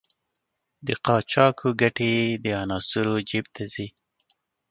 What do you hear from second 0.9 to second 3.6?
قاچاقو ګټې د عناصرو جېب